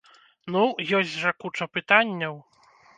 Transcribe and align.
Ну, 0.55 0.63
ёсць 1.01 1.13
жа 1.27 1.35
куча 1.45 1.71
пытанняў! 1.77 2.45